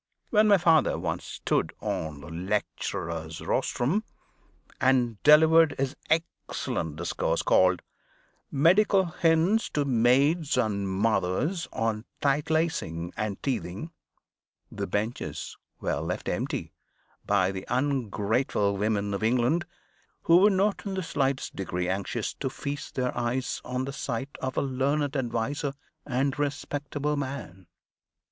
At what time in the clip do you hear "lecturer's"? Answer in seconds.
2.29-3.39